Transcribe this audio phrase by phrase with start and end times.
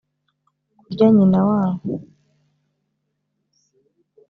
[0.83, 1.93] kurya nyina wabo